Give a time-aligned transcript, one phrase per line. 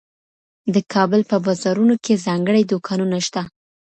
[0.73, 3.41] د کابل په بازارونو کې ځانګړي دوکانونه شته.